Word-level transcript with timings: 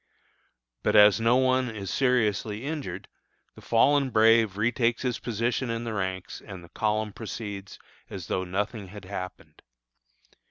But 0.81 0.95
as 0.95 1.21
no 1.21 1.37
one 1.37 1.69
is 1.69 1.91
seriously 1.91 2.65
injured, 2.65 3.07
the 3.53 3.61
"fallen 3.61 4.09
brave" 4.09 4.57
retakes 4.57 5.03
his 5.03 5.19
position 5.19 5.69
in 5.69 5.83
the 5.83 5.93
ranks 5.93 6.41
and 6.43 6.63
the 6.63 6.69
column 6.69 7.13
proceeds 7.13 7.77
as 8.09 8.25
though 8.25 8.43
nothing 8.43 8.87
had 8.87 9.05
happened. 9.05 9.61